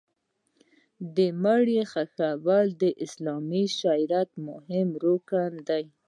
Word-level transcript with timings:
د 1.15 1.17
مړي 1.43 1.79
ښخول 1.91 2.67
د 2.81 2.83
اسلامي 3.05 3.65
شریعت 3.79 4.29
مهم 4.47 4.87
رکن 5.05 5.51
دی. 5.69 5.83